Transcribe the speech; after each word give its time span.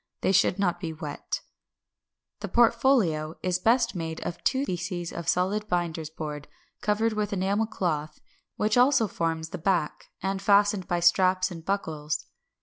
They 0.21 0.31
should 0.31 0.57
not 0.57 0.79
be 0.79 0.93
wet. 0.93 1.41
560. 2.39 2.39
The 2.39 2.47
Portfolio 2.51 3.35
is 3.43 3.59
best 3.59 3.93
made 3.95 4.19
of 4.25 4.43
two 4.43 4.65
pieces 4.65 5.13
of 5.13 5.27
solid 5.27 5.69
binder's 5.69 6.09
board, 6.09 6.47
covered 6.81 7.13
with 7.13 7.33
enamel 7.33 7.67
cloth, 7.67 8.19
which 8.55 8.77
also 8.79 9.07
forms 9.07 9.49
the 9.49 9.59
back, 9.59 10.05
and 10.23 10.41
fastened 10.41 10.87
by 10.87 11.01
straps 11.01 11.51
and 11.51 11.63
buckles. 11.63 12.25